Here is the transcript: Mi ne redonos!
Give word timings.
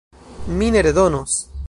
Mi 0.61 0.71
ne 0.75 0.81
redonos! 0.89 1.37